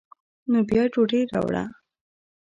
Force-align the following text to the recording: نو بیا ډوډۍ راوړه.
نو 0.51 0.59
بیا 0.69 0.83
ډوډۍ 0.93 1.21
راوړه. 1.31 1.63